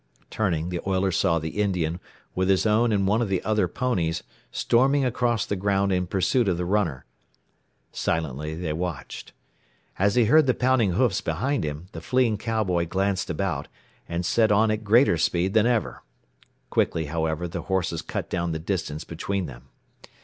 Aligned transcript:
Turning, 0.31 0.69
the 0.69 0.79
oiler 0.87 1.11
saw 1.11 1.37
the 1.37 1.61
Indian, 1.61 1.99
with 2.33 2.49
his 2.49 2.65
own 2.65 2.91
and 2.91 3.05
one 3.05 3.21
of 3.21 3.29
the 3.29 3.43
other 3.43 3.67
ponies, 3.67 4.23
storming 4.51 5.05
across 5.05 5.45
the 5.45 5.55
ground 5.55 5.91
in 5.91 6.07
pursuit 6.07 6.47
of 6.47 6.57
the 6.57 6.65
runner. 6.65 7.05
Silently 7.91 8.55
they 8.55 8.73
watched. 8.73 9.31
As 9.99 10.15
he 10.15 10.25
heard 10.25 10.47
the 10.47 10.55
pounding 10.55 10.93
hoofs 10.93 11.21
behind 11.21 11.63
him, 11.63 11.87
the 11.91 12.01
fleeing 12.01 12.39
cowboy 12.39 12.87
glanced 12.87 13.29
about, 13.29 13.67
and 14.09 14.25
set 14.25 14.51
on 14.51 14.71
at 14.71 14.83
greater 14.83 15.19
speed 15.19 15.53
than 15.53 15.67
ever. 15.67 16.01
Quickly, 16.71 17.05
however, 17.05 17.47
the 17.47 17.61
horses 17.61 18.01
cut 18.01 18.27
down 18.27 18.53
the 18.53 18.57
distance 18.57 19.03
between 19.03 19.45
them. 19.45 19.67